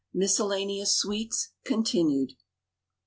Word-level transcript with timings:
MISCELLANEOUS 0.15 0.95
SWEETS. 0.95 1.49
_Continued. 1.63 2.31